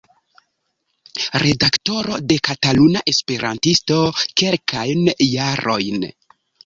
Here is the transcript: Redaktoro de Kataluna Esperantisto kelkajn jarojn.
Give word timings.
Redaktoro 1.43 2.17
de 2.31 2.37
Kataluna 2.47 3.05
Esperantisto 3.13 3.99
kelkajn 4.43 5.05
jarojn. 5.29 6.09